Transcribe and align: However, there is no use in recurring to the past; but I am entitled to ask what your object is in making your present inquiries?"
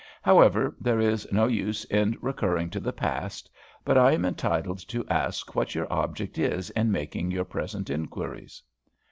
However, 0.23 0.75
there 0.81 0.99
is 0.99 1.27
no 1.31 1.45
use 1.45 1.83
in 1.85 2.17
recurring 2.21 2.71
to 2.71 2.79
the 2.79 2.91
past; 2.91 3.51
but 3.85 3.99
I 3.99 4.13
am 4.13 4.25
entitled 4.25 4.79
to 4.87 5.05
ask 5.09 5.53
what 5.55 5.75
your 5.75 5.85
object 5.93 6.39
is 6.39 6.71
in 6.71 6.91
making 6.91 7.29
your 7.29 7.45
present 7.45 7.87
inquiries?" 7.91 8.63